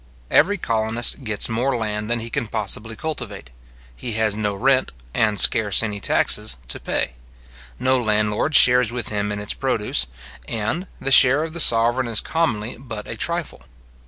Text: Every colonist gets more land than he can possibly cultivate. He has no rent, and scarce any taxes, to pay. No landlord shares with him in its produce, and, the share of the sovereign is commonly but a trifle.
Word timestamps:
Every 0.31 0.57
colonist 0.57 1.23
gets 1.23 1.47
more 1.47 1.75
land 1.77 2.09
than 2.09 2.21
he 2.21 2.31
can 2.31 2.47
possibly 2.47 2.95
cultivate. 2.95 3.51
He 3.95 4.13
has 4.13 4.35
no 4.35 4.55
rent, 4.55 4.91
and 5.13 5.39
scarce 5.39 5.83
any 5.83 5.99
taxes, 5.99 6.57
to 6.69 6.79
pay. 6.79 7.13
No 7.77 7.99
landlord 8.01 8.55
shares 8.55 8.91
with 8.91 9.09
him 9.09 9.31
in 9.31 9.37
its 9.39 9.53
produce, 9.53 10.07
and, 10.47 10.87
the 10.99 11.11
share 11.11 11.43
of 11.43 11.53
the 11.53 11.59
sovereign 11.59 12.07
is 12.07 12.19
commonly 12.19 12.77
but 12.79 13.07
a 13.07 13.15
trifle. 13.15 13.61